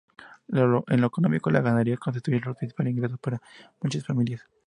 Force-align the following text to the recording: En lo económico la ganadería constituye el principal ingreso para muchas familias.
En 0.47 0.99
lo 1.01 1.05
económico 1.07 1.51
la 1.51 1.61
ganadería 1.61 1.95
constituye 1.95 2.37
el 2.37 2.55
principal 2.55 2.87
ingreso 2.87 3.17
para 3.17 3.39
muchas 3.81 4.03
familias. 4.03 4.41